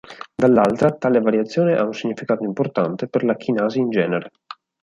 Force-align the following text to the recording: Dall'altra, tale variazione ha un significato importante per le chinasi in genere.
Dall'altra, 0.33 0.89
tale 0.95 1.19
variazione 1.19 1.75
ha 1.77 1.83
un 1.83 1.93
significato 1.93 2.43
importante 2.43 3.07
per 3.07 3.23
le 3.23 3.35
chinasi 3.37 3.77
in 3.77 3.91
genere. 3.91 4.31